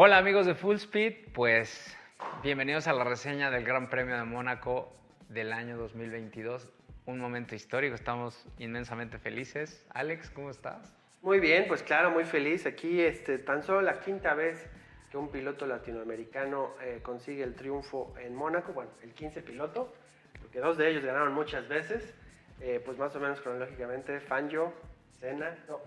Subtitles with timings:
[0.00, 1.92] Hola amigos de Full Speed, pues
[2.40, 4.92] bienvenidos a la reseña del Gran Premio de Mónaco
[5.28, 6.68] del año 2022.
[7.06, 9.84] Un momento histórico, estamos inmensamente felices.
[9.90, 10.94] Alex, ¿cómo estás?
[11.20, 12.64] Muy bien, pues claro, muy feliz.
[12.64, 14.70] Aquí este, tan solo la quinta vez
[15.10, 19.92] que un piloto latinoamericano eh, consigue el triunfo en Mónaco, bueno, el 15 piloto,
[20.40, 22.14] porque dos de ellos ganaron muchas veces,
[22.60, 24.72] eh, pues más o menos cronológicamente, Fangio,
[25.18, 25.80] Senna, no,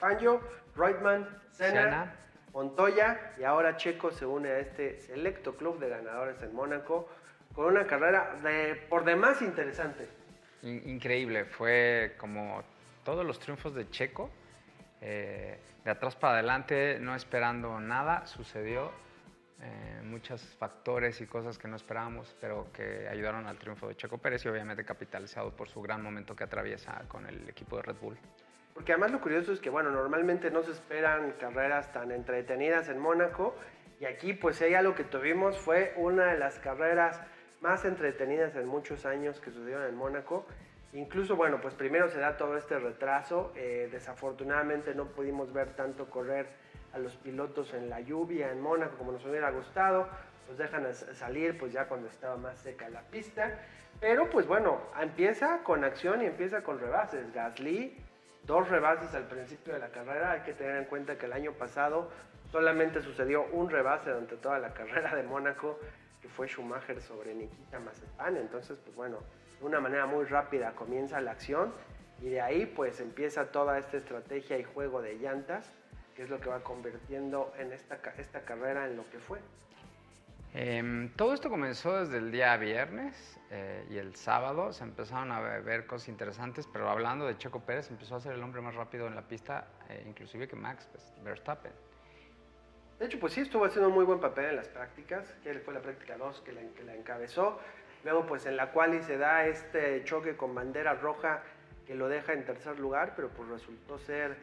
[0.00, 0.40] Fangio,
[0.74, 2.27] Reutemann, Senna, Senna.
[2.52, 7.08] Montoya y ahora Checo se une a este selecto club de ganadores en Mónaco
[7.54, 8.36] con una carrera
[8.88, 10.08] por demás interesante.
[10.62, 12.62] In- Increíble, fue como
[13.04, 14.30] todos los triunfos de Checo,
[15.00, 18.90] eh, de atrás para adelante, no esperando nada, sucedió.
[19.60, 24.16] eh, muchos factores y cosas que no esperábamos, pero que ayudaron al triunfo de Checo
[24.18, 27.96] Pérez y obviamente capitalizado por su gran momento que atraviesa con el equipo de Red
[28.00, 28.16] Bull.
[28.78, 33.00] Porque además lo curioso es que, bueno, normalmente no se esperan carreras tan entretenidas en
[33.00, 33.56] Mónaco.
[33.98, 37.20] Y aquí, pues, si hay algo que tuvimos, fue una de las carreras
[37.60, 40.46] más entretenidas en muchos años que sucedieron en Mónaco.
[40.92, 43.52] Incluso, bueno, pues primero se da todo este retraso.
[43.56, 46.46] eh, desafortunadamente no pudimos ver tanto correr
[46.92, 50.08] a los pilotos en la lluvia en Mónaco como nos hubiera gustado.
[50.46, 53.58] Los dejan salir, pues ya cuando estaba más seca la pista.
[54.00, 57.34] Pero, pues bueno, empieza con acción y empieza con rebases.
[57.34, 58.04] Gasly
[58.48, 60.32] dos rebases al principio de la carrera.
[60.32, 62.10] Hay que tener en cuenta que el año pasado
[62.50, 65.78] solamente sucedió un rebase durante toda la carrera de Mónaco,
[66.20, 68.38] que fue Schumacher sobre Nikita Mazepin.
[68.38, 69.18] Entonces, pues bueno,
[69.60, 71.72] de una manera muy rápida comienza la acción
[72.22, 75.70] y de ahí pues empieza toda esta estrategia y juego de llantas,
[76.16, 79.40] que es lo que va convirtiendo en esta, esta carrera en lo que fue.
[80.54, 85.40] Em, todo esto comenzó desde el día viernes eh, y el sábado se empezaron a
[85.40, 88.74] ve- ver cosas interesantes, pero hablando de Checo Pérez, empezó a ser el hombre más
[88.74, 91.72] rápido en la pista, eh, inclusive que Max pues, Verstappen.
[92.98, 95.74] De hecho, pues sí, estuvo haciendo un muy buen papel en las prácticas, que fue
[95.74, 97.60] la práctica 2 que que la encabezó.
[98.04, 101.42] Luego, pues en la cual se da este choque con bandera roja
[101.86, 104.36] que lo deja en tercer lugar, pero pues resultó ser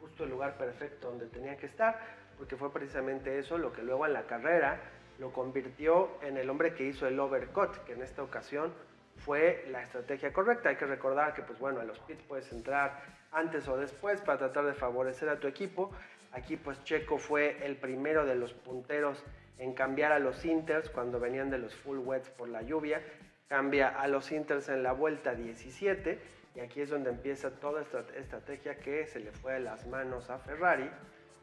[0.00, 1.98] justo el lugar perfecto donde tenía que estar,
[2.36, 4.80] porque fue precisamente eso lo que luego en la carrera
[5.20, 8.72] lo convirtió en el hombre que hizo el overcut, que en esta ocasión
[9.16, 10.70] fue la estrategia correcta.
[10.70, 14.38] Hay que recordar que, pues bueno, a los pits puedes entrar antes o después para
[14.38, 15.92] tratar de favorecer a tu equipo.
[16.32, 19.22] Aquí, pues Checo fue el primero de los punteros
[19.58, 23.02] en cambiar a los Inters cuando venían de los full wets por la lluvia.
[23.46, 26.18] Cambia a los Inters en la vuelta 17
[26.54, 30.30] y aquí es donde empieza toda esta estrategia que se le fue de las manos
[30.30, 30.88] a Ferrari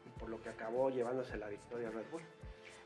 [0.04, 2.22] y por lo que acabó llevándose la victoria a Red Bull.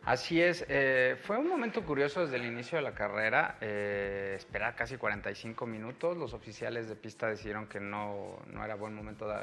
[0.05, 4.75] Así es, eh, fue un momento curioso desde el inicio de la carrera, eh, esperar
[4.75, 9.37] casi 45 minutos, los oficiales de pista decidieron que no, no era buen momento de,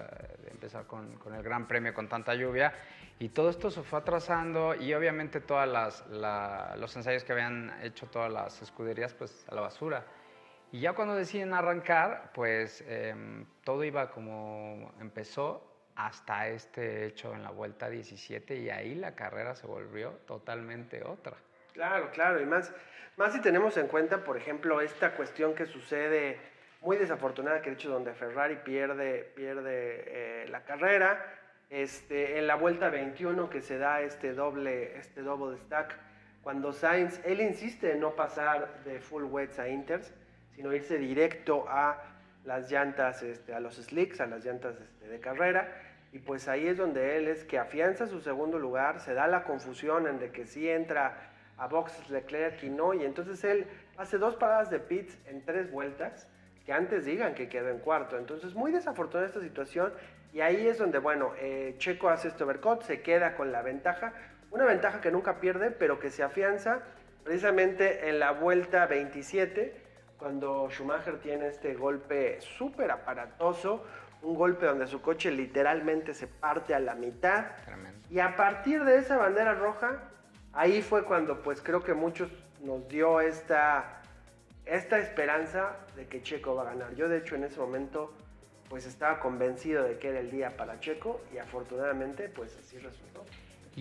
[0.52, 2.74] empezar con, con el Gran Premio con tanta lluvia
[3.20, 5.66] y todo esto se fue atrasando y obviamente todos
[6.78, 10.06] los ensayos que habían hecho todas las escuderías pues a la basura.
[10.74, 15.69] Y ya cuando deciden arrancar, pues em, todo iba como empezó
[16.00, 21.36] hasta este hecho en la vuelta 17 y ahí la carrera se volvió totalmente otra.
[21.74, 22.74] Claro, claro, y más,
[23.18, 26.40] más si tenemos en cuenta, por ejemplo, esta cuestión que sucede
[26.82, 30.04] muy desafortunada, que de hecho donde Ferrari pierde, pierde
[30.44, 31.22] eh, la carrera,
[31.70, 35.98] este, en la vuelta 21 que se da este doble, este double stack,
[36.42, 40.14] cuando Sainz, él insiste en no pasar de full wets a inters,
[40.56, 42.02] sino irse directo a
[42.46, 46.68] las llantas, este, a los slicks, a las llantas este, de carrera, y pues ahí
[46.68, 50.32] es donde él es que afianza su segundo lugar, se da la confusión en de
[50.32, 54.80] que sí entra a boxes Leclerc y no, y entonces él hace dos paradas de
[54.80, 56.28] pits en tres vueltas,
[56.66, 59.94] que antes digan que quedó en cuarto, entonces muy desafortunada esta situación,
[60.34, 64.14] y ahí es donde, bueno, eh, Checo hace este overcut, se queda con la ventaja,
[64.52, 66.82] una ventaja que nunca pierde, pero que se afianza
[67.24, 69.76] precisamente en la vuelta 27,
[70.18, 73.84] cuando Schumacher tiene este golpe súper aparatoso,
[74.22, 77.46] un golpe donde su coche literalmente se parte a la mitad.
[77.66, 78.00] Tremendo.
[78.10, 80.04] Y a partir de esa bandera roja,
[80.54, 82.30] ahí fue cuando pues creo que muchos
[82.62, 84.02] nos dio esta,
[84.66, 86.96] esta esperanza de que Checo va a ganar.
[86.96, 88.14] Yo de hecho en ese momento
[88.70, 93.26] pues estaba convencido de que era el día para Checo y afortunadamente pues así resultó.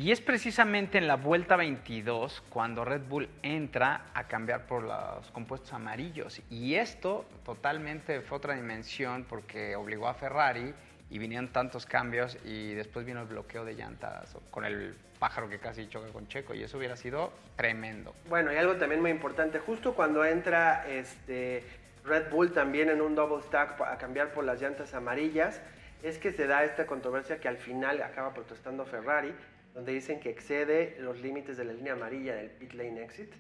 [0.00, 5.28] Y es precisamente en la vuelta 22 cuando Red Bull entra a cambiar por los
[5.32, 6.40] compuestos amarillos.
[6.50, 10.72] Y esto totalmente fue otra dimensión porque obligó a Ferrari
[11.10, 15.58] y vinieron tantos cambios y después vino el bloqueo de llantas con el pájaro que
[15.58, 18.14] casi choca con Checo y eso hubiera sido tremendo.
[18.28, 21.64] Bueno, y algo también muy importante, justo cuando entra este
[22.04, 25.60] Red Bull también en un double stack a cambiar por las llantas amarillas,
[26.04, 29.34] es que se da esta controversia que al final acaba protestando Ferrari,
[29.74, 33.32] donde dicen que excede los límites de la línea amarilla del pit lane exit,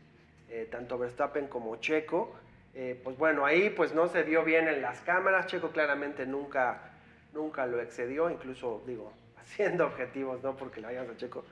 [0.50, 2.34] eh, tanto Verstappen como Checo.
[2.74, 6.92] Eh, pues bueno, ahí pues no se vio bien en las cámaras, Checo claramente nunca,
[7.32, 11.44] nunca lo excedió, incluso digo, haciendo objetivos, no porque le vayamos a Checo,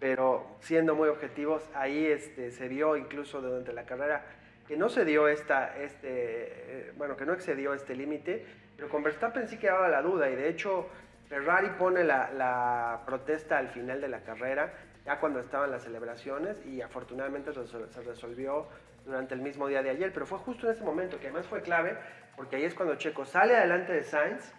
[0.00, 4.24] pero siendo muy objetivos, ahí este, se vio incluso durante la carrera
[4.66, 8.44] que no se dio esta, este, eh, bueno, que no excedió este límite,
[8.76, 10.88] pero con Verstappen sí quedaba la duda y de hecho
[11.34, 14.72] Ferrari pone la, protesta al final de la carrera,
[15.04, 18.68] ya cuando estaban las celebraciones y afortunadamente se resolvió
[19.04, 21.60] durante el mismo día de ayer, pero fue justo en ese momento que además fue
[21.62, 21.98] clave
[22.36, 24.52] porque ahí es cuando Checo sale adelante de Sainz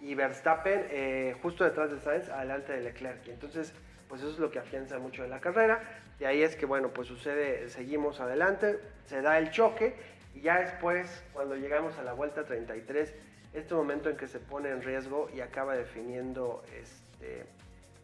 [0.00, 3.26] y Verstappen eh, justo detrás de Sainz adelante de Leclerc.
[3.26, 3.74] Y entonces,
[4.08, 5.80] pues eso es lo que afianza mucho de la carrera.
[6.20, 9.96] Y ahí es que, bueno, pues sucede, seguimos adelante, se da el choque
[10.34, 13.14] y ya después, cuando llegamos a la vuelta 33,
[13.52, 17.46] este momento en que se pone en riesgo y acaba definiendo este,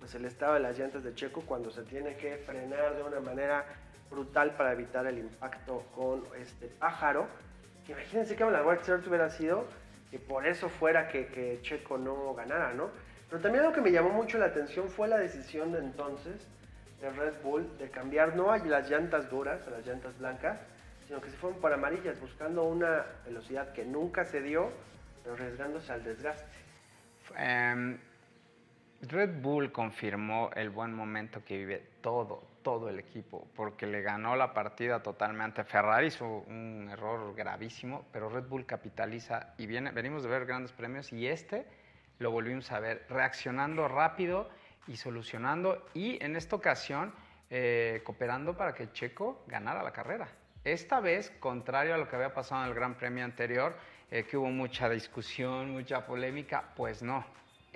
[0.01, 3.21] pues el estado de las llantas de Checo cuando se tiene que frenar de una
[3.21, 3.65] manera
[4.11, 7.27] brutal para evitar el impacto con este pájaro.
[7.89, 9.65] Imagínense que la World hubiera sido
[10.11, 12.91] que por eso fuera que, que, Checo no ganara, ¿no?
[13.29, 16.47] Pero también lo que me llamó mucho la atención fue la decisión de entonces
[17.01, 20.59] de Red Bull de cambiar no a las llantas duras, a las llantas blancas,
[21.07, 24.71] sino que se fueron para amarillas, buscando una velocidad que nunca se dio,
[25.23, 26.45] pero arriesgándose al desgaste.
[27.37, 27.99] Em,
[29.03, 34.35] Red Bull confirmó el buen momento que vive todo, todo el equipo, porque le ganó
[34.37, 35.65] la partida totalmente.
[35.65, 40.73] Ferrari hizo un error gravísimo, pero Red Bull capitaliza y viene, venimos de ver grandes
[40.73, 41.67] premios y este
[42.19, 44.49] lo volvimos a ver reaccionando rápido
[44.87, 47.13] y solucionando y en esta ocasión
[47.51, 50.29] eh, cooperando para que Checo ganara la carrera.
[50.67, 53.75] Esta vez, contrario a lo que había pasado en el Gran Premio anterior,
[54.11, 57.25] eh, que hubo mucha discusión, mucha polémica, pues no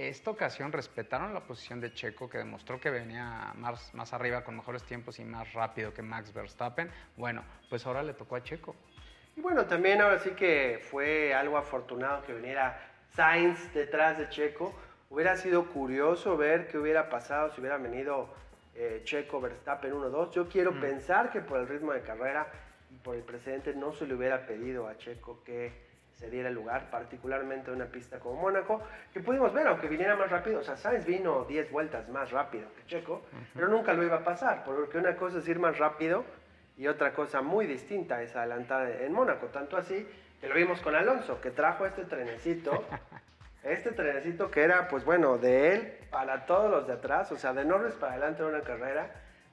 [0.09, 4.57] esta ocasión respetaron la posición de Checo, que demostró que venía más, más arriba con
[4.57, 6.91] mejores tiempos y más rápido que Max Verstappen.
[7.17, 8.75] Bueno, pues ahora le tocó a Checo.
[9.37, 12.81] Y bueno, también ahora sí que fue algo afortunado que viniera
[13.15, 14.75] Sainz detrás de Checo.
[15.11, 18.33] Hubiera sido curioso ver qué hubiera pasado si hubiera venido
[18.75, 20.31] eh, Checo Verstappen 1-2.
[20.31, 20.81] Yo quiero mm.
[20.81, 22.51] pensar que por el ritmo de carrera
[23.03, 27.71] por el precedente no se le hubiera pedido a Checo que se diera lugar, particularmente
[27.71, 28.83] en una pista como Mónaco,
[29.13, 32.67] que pudimos ver, aunque viniera más rápido, o sea, Sainz vino 10 vueltas más rápido
[32.75, 33.23] que Checo,
[33.55, 36.25] pero nunca lo iba a pasar, porque una cosa es ir más rápido
[36.77, 40.07] y otra cosa muy distinta es adelantar en Mónaco, tanto así
[40.41, 42.85] que lo vimos con Alonso, que trajo este trenecito,
[43.63, 47.55] este trenecito que era, pues bueno, de él para todos los de atrás, o sea,
[47.55, 49.11] de Norris para adelante en una carrera,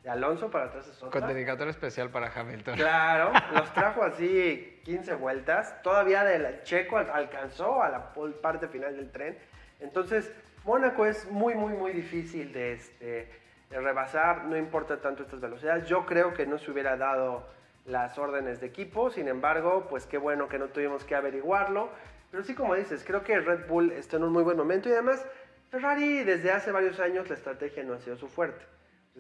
[0.08, 2.76] Alonso para atrás es Con dedicatoria especial para Hamilton.
[2.76, 5.82] Claro, los trajo así 15 vueltas.
[5.82, 9.38] Todavía del Checo alcanzó a la parte final del tren.
[9.80, 10.32] Entonces,
[10.66, 13.32] Mónaco es muy, muy, muy difícil de, este,
[13.70, 14.46] de rebasar.
[14.46, 15.88] No importa tanto estas velocidades.
[15.88, 17.48] Yo creo que no se hubiera dado
[17.86, 19.10] las órdenes de equipo.
[19.10, 21.90] Sin embargo, pues qué bueno que no tuvimos que averiguarlo.
[22.32, 24.92] Pero sí, como dices, creo que Red Bull está en un muy buen momento y
[24.92, 25.26] además
[25.72, 28.66] Ferrari desde hace varios años la estrategia no ha sido su fuerte.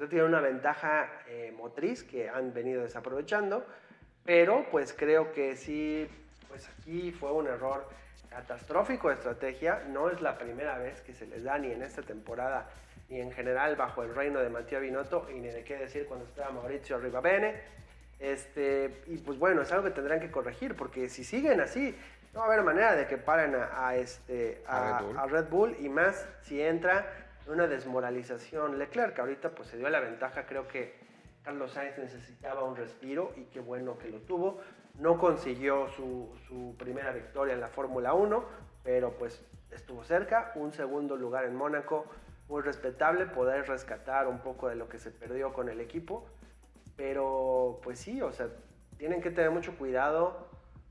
[0.05, 3.65] Tiene una ventaja eh, motriz que han venido desaprovechando,
[4.23, 6.07] pero pues creo que sí,
[6.47, 7.87] pues aquí fue un error
[8.29, 9.83] catastrófico de estrategia.
[9.89, 12.69] No es la primera vez que se les da ni en esta temporada
[13.09, 16.25] ni en general bajo el reino de Matteo Binotto y ni de qué decir cuando
[16.25, 17.55] estaba Maurizio Ribabene.
[18.19, 21.95] Este, y pues bueno, es algo que tendrán que corregir porque si siguen así,
[22.33, 26.27] no va a haber manera de que paren a, este, a Red Bull y más
[26.43, 28.77] si entra una desmoralización.
[28.77, 30.95] Leclerc ahorita pues se dio la ventaja, creo que
[31.43, 34.59] Carlos Sainz necesitaba un respiro y qué bueno que lo tuvo.
[34.99, 38.43] No consiguió su, primera victoria en la Fórmula 1,
[38.83, 40.51] pero pues estuvo cerca.
[40.55, 42.05] Un segundo lugar en Mónaco,
[42.49, 46.27] muy respetable, poder rescatar un poco de lo que se perdió con el equipo.
[46.95, 48.47] Pero pues sí, o sea,
[48.97, 50.47] tienen que tener mucho cuidado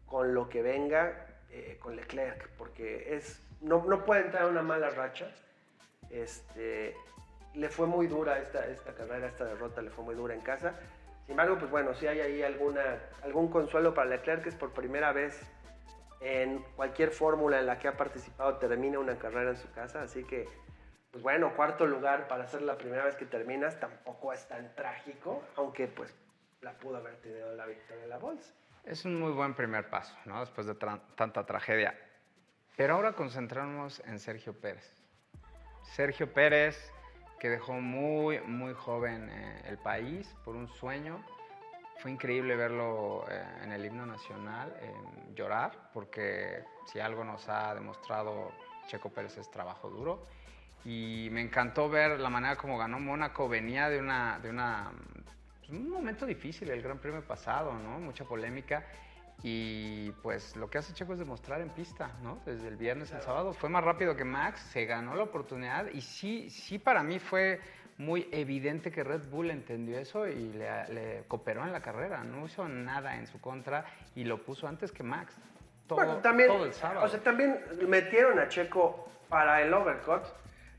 [0.07, 4.63] con lo que venga eh, con Leclerc, porque es, no, no puede entrar en una
[4.63, 5.35] mala racha
[6.11, 6.95] este,
[7.55, 8.61] le fue muy dura esta,
[8.95, 10.75] carrera, esta derrota le fue muy dura en casa.
[11.25, 12.83] Sin embargo, pues bueno, si hay ahí alguna,
[13.23, 15.43] algún consuelo para Leclerc, que es por primera vez
[16.21, 20.03] en cualquier fórmula en la que ha participado termina una carrera en su casa.
[20.03, 20.49] Así que,
[21.11, 25.43] pues bueno, cuarto lugar para ser la primera vez que terminas tampoco es tan trágico,
[25.57, 26.15] aunque pues
[26.61, 28.53] la pudo haber tenido la victoria en la bolsa.
[28.85, 30.41] Es un muy buen primer paso, ¿no?
[30.41, 31.99] Después de tanta tragedia.
[32.77, 35.06] Pero ahora concentrarnos en Sergio Pérez.
[35.95, 36.93] Sergio Pérez,
[37.39, 41.23] que dejó muy, muy joven eh, el país por un sueño.
[41.99, 44.75] Fue increíble verlo eh, en el himno nacional,
[45.35, 48.53] llorar, porque si algo nos ha demostrado
[48.87, 50.27] Checo Pérez es trabajo duro.
[50.85, 53.49] y me encantó ver la manera como ganó Mónaco.
[53.49, 54.51] Venía de una, de
[55.59, 57.99] pues, un momento difícil el Gran Premio pasado, ¿no?
[57.99, 58.87] Mucha polémica.
[59.43, 62.41] Y pues lo que hace Checo es demostrar en pista, ¿no?
[62.47, 63.53] Desde el viernes al sábado.
[63.53, 67.61] Fue más rápido que Max, se ganó la oportunidad y sí, sí para mí fue
[67.99, 72.25] muy evidente que Red Bull entendió eso y le, cooperó en la carrera.
[72.25, 75.37] No hizo nada en su contra y lo puso antes que Max.
[75.87, 77.05] Todo, también, el sábado.
[77.05, 80.25] O sea, también metieron a Checo para el overcut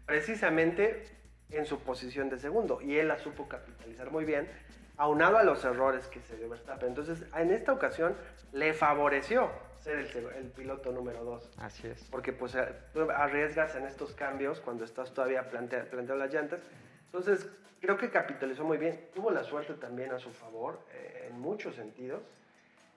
[0.06, 1.18] precisamente
[1.50, 4.50] en su posición de segundo y él la supo capitalizar muy bien
[4.98, 6.90] aunado a los errores que se dio Verstappen.
[6.90, 8.16] Entonces, en esta ocasión
[8.52, 9.50] le favoreció
[9.80, 11.50] ser el, piloto número dos.
[11.58, 12.04] Así es.
[12.10, 12.68] Porque pues eh,
[13.16, 16.60] arriesgas en estos cambios cuando estás todavía planteando las llantas.
[17.06, 17.48] Entonces,
[17.80, 19.10] creo que capitalizó muy bien.
[19.14, 22.24] Tuvo la suerte también a su favor eh, en muchos sentidos.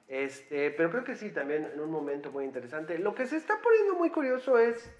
[0.08, 2.98] Este, pero creo que sí, también en un momento muy interesante.
[2.98, 4.90] Lo que se está poniendo muy curioso es,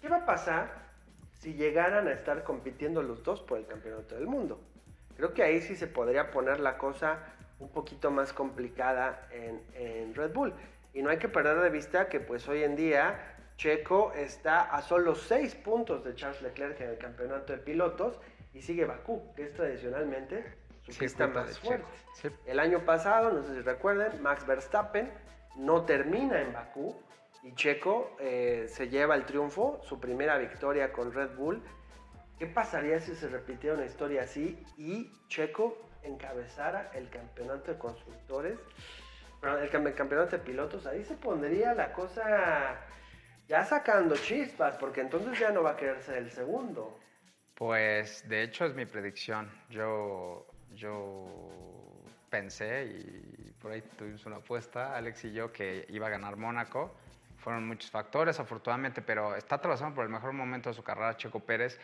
[0.00, 0.88] ¿qué va a pasar
[1.32, 4.60] si llegaran a estar compitiendo los dos por el campeonato del mundo?
[5.20, 7.18] Creo que ahí sí se podría poner la cosa
[7.58, 10.54] un poquito más complicada en, Red Bull.
[10.94, 14.80] Y no hay que perder de vista que pues hoy en día Checo está a
[14.80, 18.18] solo 6 puntos de Charles Leclerc en el campeonato de pilotos
[18.54, 20.54] y sigue Bakú, que es tradicionalmente
[20.86, 21.84] su pista más fuerte.
[22.46, 25.12] El año pasado, no sé si recuerden, Max Verstappen
[25.54, 26.96] no termina en Bakú
[27.42, 31.62] y Checo eh, se lleva el triunfo, su primera victoria con Red Bull
[32.40, 38.58] ¿Qué pasaría si se repitiera una historia así y Checo encabezara el campeonato de constructores,
[39.42, 40.86] el campeonato de pilotos?
[40.86, 42.80] Ahí se pondría la cosa
[43.46, 46.98] ya sacando chispas, porque entonces ya no va a querer ser el segundo.
[47.56, 49.50] Pues de hecho es mi predicción.
[49.68, 51.26] Yo, yo
[52.30, 56.96] pensé y por ahí tuvimos una apuesta, Alex y yo, que iba a ganar Mónaco.
[57.36, 61.40] Fueron muchos factores, afortunadamente, pero está atravesando por el mejor momento de su carrera Checo
[61.40, 61.78] Pérez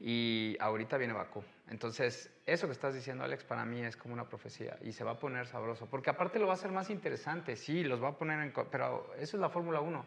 [0.00, 1.44] y ahorita viene Bakú.
[1.68, 5.12] Entonces, eso que estás diciendo, Alex, para mí es como una profecía y se va
[5.12, 8.18] a poner sabroso, porque aparte lo va a hacer más interesante, sí, los va a
[8.18, 8.52] poner en...
[8.70, 10.04] Pero eso es la Fórmula 1.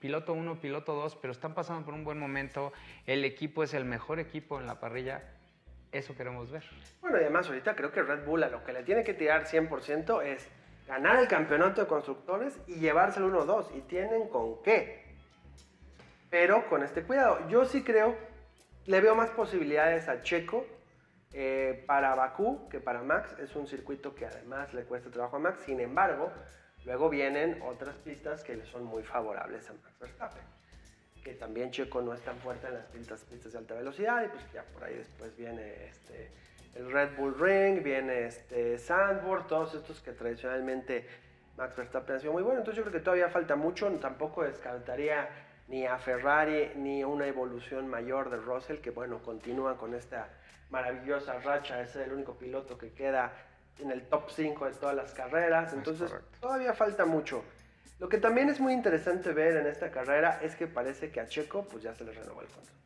[0.00, 2.72] Piloto 1, piloto 2, pero están pasando por un buen momento,
[3.06, 5.22] el equipo es el mejor equipo en la parrilla,
[5.90, 6.64] eso queremos ver.
[7.00, 9.46] Bueno, y además ahorita creo que Red Bull a lo que le tiene que tirar
[9.46, 10.46] 100% es
[10.86, 15.06] ganar el campeonato de constructores y llevárselo 1-2, y tienen con qué.
[16.28, 18.35] Pero con este cuidado, yo sí creo
[18.86, 20.66] le veo más posibilidades a Checo
[21.32, 23.36] eh, para Bakú que para Max.
[23.38, 25.60] Es un circuito que además le cuesta trabajo a Max.
[25.64, 26.32] Sin embargo,
[26.84, 30.42] luego vienen otras pistas que le son muy favorables a Max Verstappen.
[31.24, 34.24] Que también Checo no es tan fuerte en las pistas, pistas de alta velocidad.
[34.24, 36.30] Y pues ya por ahí después viene este,
[36.74, 41.04] el Red Bull Ring, viene este Sandboard, todos estos que tradicionalmente
[41.56, 42.60] Max Verstappen ha sido muy bueno.
[42.60, 43.90] Entonces yo creo que todavía falta mucho.
[43.98, 45.28] Tampoco descartaría
[45.68, 50.28] ni a Ferrari, ni una evolución mayor de Russell, que bueno, continúa con esta
[50.70, 53.32] maravillosa racha, es el único piloto que queda
[53.78, 57.44] en el top 5 de todas las carreras, entonces todavía falta mucho.
[57.98, 61.26] Lo que también es muy interesante ver en esta carrera es que parece que a
[61.26, 62.76] Checo pues ya se le renovó el contrato.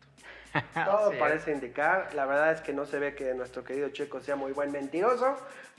[0.85, 4.37] Todo parece indicar, la verdad es que no se ve que nuestro querido Checo sea
[4.37, 5.37] muy buen mentiroso,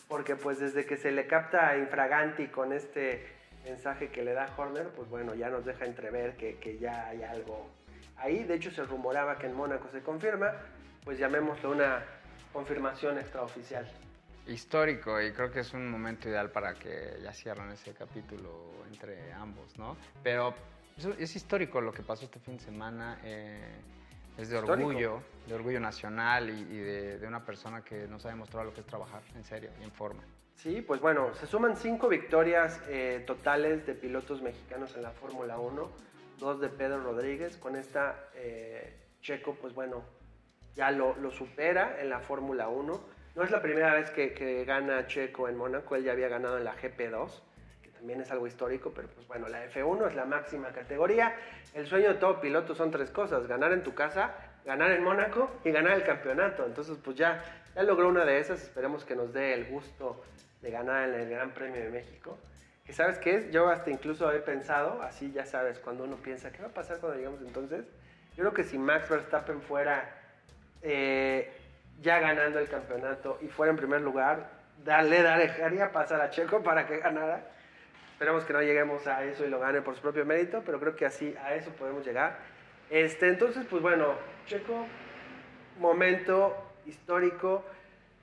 [0.07, 3.25] porque pues desde que se le capta infraganti con este
[3.63, 7.23] mensaje que le da Horner, pues bueno, ya nos deja entrever que, que ya hay
[7.23, 7.69] algo
[8.17, 8.43] ahí.
[8.43, 10.51] De hecho, se rumoraba que en Mónaco se confirma,
[11.03, 12.03] pues llamémoslo una
[12.53, 13.87] confirmación extraoficial.
[14.47, 19.31] Histórico, y creo que es un momento ideal para que ya cierren ese capítulo entre
[19.33, 19.95] ambos, ¿no?
[20.23, 20.53] Pero
[21.17, 23.19] es histórico lo que pasó este fin de semana.
[23.23, 23.79] Eh,
[24.37, 28.65] es de orgullo, de orgullo nacional y, de, de, una persona que nos ha demostrado
[28.65, 30.23] lo que es trabajar en serio y en forma.
[30.61, 35.57] Sí, pues bueno, se suman cinco victorias eh, totales de pilotos mexicanos en la Fórmula
[35.57, 35.91] 1,
[36.37, 37.57] dos de Pedro Rodríguez.
[37.57, 40.03] Con esta, eh, Checo, pues bueno,
[40.75, 43.01] ya lo, supera en la Fórmula 1.
[43.33, 46.65] No es la primera vez que, gana Checo en Mónaco, él ya había ganado en
[46.65, 47.41] la GP2,
[47.81, 51.35] que también es algo histórico, pero pues bueno, la F1 es la máxima categoría.
[51.73, 55.49] El sueño de todo piloto son tres cosas, ganar en tu casa, ganar en Mónaco
[55.65, 56.67] y ganar el campeonato.
[56.67, 60.21] Entonces, pues ya, ya logró una de esas, esperemos que nos dé el gusto
[60.61, 62.37] de ganar en el Gran Premio de México.
[62.85, 66.51] Que sabes qué es, yo hasta incluso he pensado, así ya sabes, cuando uno piensa,
[66.51, 67.85] ¿qué va a pasar cuando llegamos entonces?
[68.35, 70.09] Yo creo que si Max Verstappen fuera
[70.81, 71.51] eh,
[72.01, 74.49] ya ganando el campeonato y fuera en primer lugar,
[74.85, 77.43] le dejaría pasar a Checo para que ganara.
[78.13, 80.95] Esperemos que no lleguemos a eso y lo gane por su propio mérito, pero creo
[80.95, 82.37] que así a eso podemos llegar.
[82.89, 84.15] Este, entonces, pues bueno,
[84.47, 84.85] Checo,
[85.79, 87.63] momento histórico,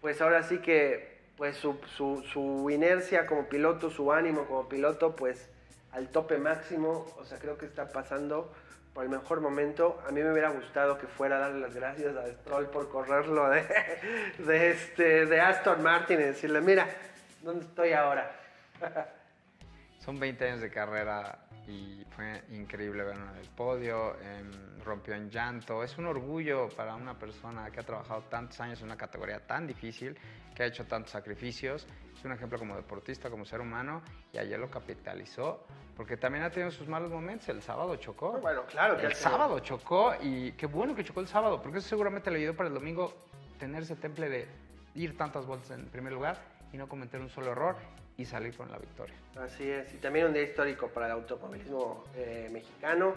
[0.00, 5.48] pues ahora sí que pues su, su, inercia como piloto, su ánimo como piloto, pues
[5.92, 7.06] al tope máximo.
[7.16, 8.52] O sea, creo que está pasando
[8.92, 10.02] por el mejor momento.
[10.06, 13.48] A mí me hubiera gustado que fuera a darle las gracias a Stroll por correrlo
[13.50, 13.64] de,
[14.38, 16.88] de, este, de Aston Martin y decirle, mira,
[17.42, 18.32] ¿dónde estoy ahora?
[20.00, 24.50] Son 20 años de carrera y fue increíble verlo en el podio, em,
[24.82, 25.84] rompió en llanto.
[25.84, 29.66] Es un orgullo para una persona que ha trabajado tantos años en una categoría tan
[29.66, 30.16] difícil,
[30.54, 31.86] que ha hecho tantos sacrificios.
[32.16, 36.50] Es un ejemplo como deportista, como ser humano, y ayer lo capitalizó, porque también ha
[36.50, 37.48] tenido sus malos momentos.
[37.50, 38.38] El sábado chocó.
[38.40, 41.88] Bueno, claro que El sábado chocó y qué bueno que chocó el sábado, porque eso
[41.88, 43.12] seguramente le ayudó para el domingo
[43.58, 44.48] tener ese temple de
[44.94, 46.38] ir tantas vueltas en primer lugar
[46.72, 47.76] y no cometer un solo error
[48.18, 49.14] y salir con la victoria.
[49.40, 53.14] Así es, y también un día histórico para el automovilismo eh, mexicano.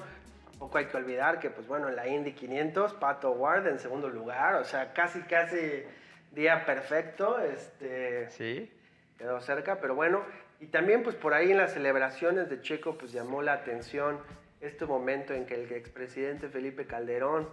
[0.52, 4.08] Tampoco hay que olvidar que, pues bueno, en la Indy 500, Pato Ward en segundo
[4.10, 5.84] lugar, o sea, casi, casi
[6.32, 8.72] día perfecto, este, ¿Sí?
[9.18, 10.24] quedó cerca, pero bueno,
[10.60, 14.20] y también pues por ahí en las celebraciones de Checo, pues llamó la atención
[14.62, 17.50] este momento en que el expresidente Felipe Calderón,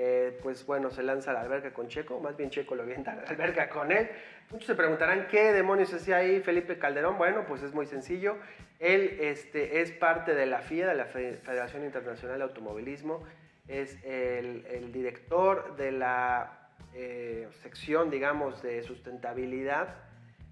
[0.00, 3.14] eh, pues bueno, se lanza a la alberca con Checo, más bien Checo lo avienta
[3.14, 4.08] a la alberca con él.
[4.48, 7.18] Muchos se preguntarán qué demonios hacía ahí Felipe Calderón.
[7.18, 8.36] Bueno, pues es muy sencillo.
[8.78, 13.24] Él este, es parte de la FIA, de la Fe- Federación Internacional de Automovilismo.
[13.66, 19.96] Es el, director de la eh, sección, digamos, de sustentabilidad.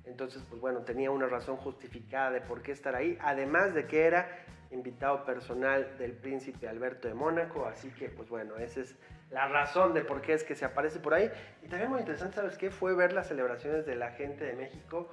[0.07, 3.17] Entonces, pues bueno, tenía una razón justificada de por qué estar ahí.
[3.21, 4.29] Además de que era
[4.73, 7.65] invitado personal del príncipe Alberto de Mónaco.
[7.67, 8.97] Así que, pues bueno, esa es
[9.31, 11.31] la razón de por qué es que se aparece por ahí.
[11.63, 12.71] Y también muy interesante, ¿sabes qué?
[12.71, 15.13] Fue ver las celebraciones de la gente de México,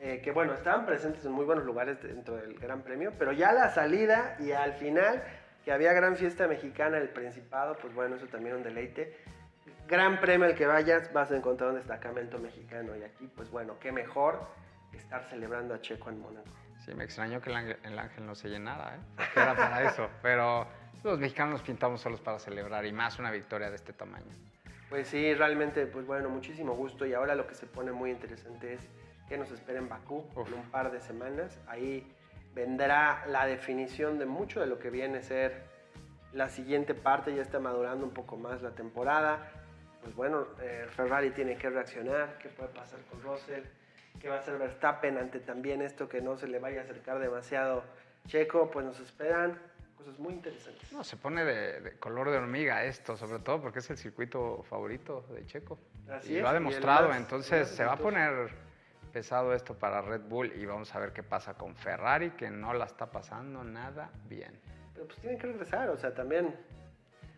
[0.00, 3.52] eh, que bueno, estaban presentes en muy buenos lugares dentro del Gran Premio, pero ya
[3.52, 5.22] la salida y al final,
[5.64, 9.16] que había gran fiesta mexicana, el Principado, pues bueno, eso también un deleite.
[9.86, 12.96] Gran premio al que vayas, vas a encontrar un destacamento mexicano.
[12.96, 14.46] Y aquí, pues bueno, qué mejor
[14.90, 16.48] que estar celebrando a Checo en Mónaco.
[16.84, 19.00] Sí, me extrañó que el ángel, el ángel no se llenara, ¿eh?
[19.16, 20.08] Porque era para eso.
[20.22, 20.66] Pero
[21.10, 24.32] los mexicanos nos pintamos solos para celebrar y más una victoria de este tamaño.
[24.88, 27.04] Pues sí, realmente, pues bueno, muchísimo gusto.
[27.06, 28.80] Y ahora lo que se pone muy interesante es
[29.28, 30.48] que nos espera en Bakú Uf.
[30.48, 31.58] en un par de semanas.
[31.66, 32.06] Ahí
[32.54, 35.64] vendrá la definición de mucho de lo que viene a ser
[36.32, 37.34] la siguiente parte.
[37.34, 39.50] Ya está madurando un poco más la temporada.
[40.02, 42.38] Pues bueno, eh, Ferrari tiene que reaccionar.
[42.38, 43.64] ¿Qué puede pasar con Russell?
[44.20, 47.18] ¿Qué va a hacer Verstappen ante también esto que no se le vaya a acercar
[47.18, 47.82] demasiado
[48.26, 48.70] Checo?
[48.70, 49.58] Pues nos esperan
[50.04, 50.92] cosas muy interesantes.
[50.92, 54.62] No, se pone de, de color de hormiga esto, sobre todo porque es el circuito
[54.68, 55.78] favorito de Checo.
[56.10, 58.50] Así y es, lo ha demostrado, más- entonces se va a poner
[59.12, 62.74] pesado esto para Red Bull y vamos a ver qué pasa con Ferrari, que no
[62.74, 64.58] la está pasando nada bien.
[64.92, 66.54] Pero pues tienen que regresar, o sea, también.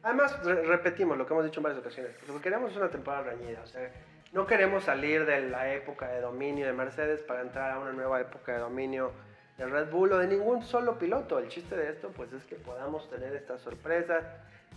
[0.02, 2.12] Además, re- repetimos lo que hemos dicho en varias ocasiones.
[2.29, 3.90] Lo que queremos es una temporada reñida, o sea,
[4.33, 8.20] no queremos salir de la época de dominio de Mercedes para entrar a una nueva
[8.20, 9.12] época de dominio
[9.59, 11.38] de Red Bull o de ningún solo piloto.
[11.38, 14.25] El chiste de esto, pues, es que podamos tener estas sorpresas,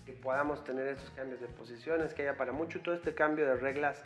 [0.06, 2.82] que podamos tener estos cambios de posiciones, que haya para mucho.
[2.82, 4.02] Todo este cambio de reglas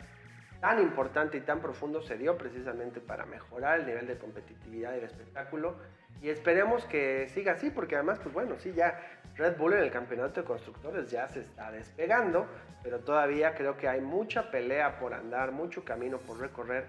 [0.60, 5.04] tan importante y tan profundo se dio precisamente para mejorar el nivel de competitividad del
[5.04, 5.76] espectáculo.
[6.22, 8.98] Y esperemos que siga así porque además pues bueno sí ya
[9.36, 12.46] Red Bull en el campeonato de constructores ya se está despegando
[12.82, 16.86] pero todavía creo que hay mucha pelea por andar mucho camino por recorrer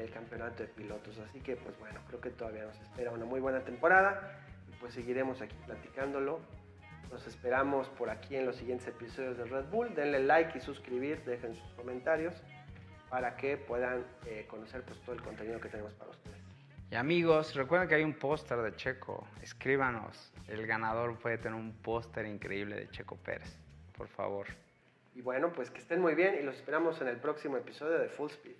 [0.00, 3.40] el campeonato de pilotos así que pues bueno creo que todavía nos espera una muy
[3.40, 6.40] buena temporada y pues seguiremos aquí platicándolo
[7.10, 11.24] nos esperamos por aquí en los siguientes episodios de Red Bull denle like y suscribir
[11.24, 12.34] dejen sus comentarios
[13.08, 16.36] para que puedan eh, conocer pues, todo el contenido que tenemos para ustedes.
[16.90, 19.26] Y amigos, recuerden que hay un póster de Checo.
[19.42, 20.32] Escríbanos.
[20.46, 23.58] El ganador puede tener un póster increíble de Checo Pérez.
[23.96, 24.46] Por favor.
[25.14, 28.08] Y bueno, pues que estén muy bien y los esperamos en el próximo episodio de
[28.08, 28.56] Full Speed.